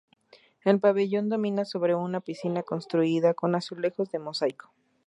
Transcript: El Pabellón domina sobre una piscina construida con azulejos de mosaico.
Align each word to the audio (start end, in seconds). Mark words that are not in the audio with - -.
El 0.65 0.79
Pabellón 0.79 1.29
domina 1.29 1.63
sobre 1.63 1.93
una 1.93 2.21
piscina 2.21 2.63
construida 2.63 3.35
con 3.35 3.53
azulejos 3.53 4.09
de 4.11 4.17
mosaico. 4.17 4.71